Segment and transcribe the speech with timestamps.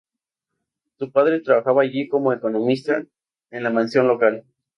[0.97, 3.05] Su padre trabajaba allí como economista
[3.51, 4.45] en la mansión local.